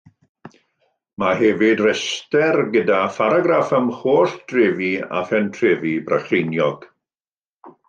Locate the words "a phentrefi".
5.21-5.95